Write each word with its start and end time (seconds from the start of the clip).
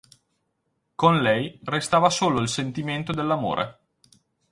Con 0.95 1.21
lei 1.21 1.59
restava 1.63 2.09
solo 2.09 2.39
il 2.39 2.49
sentimento 2.49 3.13
dell'amore. 3.13 3.79